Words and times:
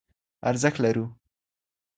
ارزښت 0.49 0.77
لرو. 0.83 1.05